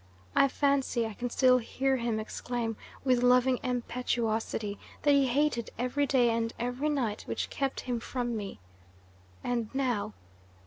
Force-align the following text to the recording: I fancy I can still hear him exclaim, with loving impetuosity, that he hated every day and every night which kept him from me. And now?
I 0.35 0.47
fancy 0.47 1.05
I 1.05 1.13
can 1.13 1.29
still 1.29 1.59
hear 1.59 1.97
him 1.97 2.19
exclaim, 2.19 2.75
with 3.03 3.21
loving 3.21 3.59
impetuosity, 3.61 4.79
that 5.03 5.11
he 5.11 5.27
hated 5.27 5.69
every 5.77 6.07
day 6.07 6.31
and 6.31 6.51
every 6.57 6.89
night 6.89 7.21
which 7.27 7.51
kept 7.51 7.81
him 7.81 7.99
from 7.99 8.35
me. 8.35 8.59
And 9.43 9.69
now? 9.75 10.13